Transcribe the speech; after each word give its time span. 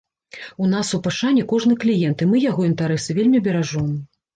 У 0.67 0.69
нас 0.71 0.87
у 0.99 1.01
пашане 1.09 1.45
кожны 1.53 1.79
кліент 1.85 2.17
і 2.27 2.31
мы 2.33 2.45
яго 2.49 2.61
інтарэсы 2.75 3.23
вельмі 3.23 3.49
беражом. 3.51 3.99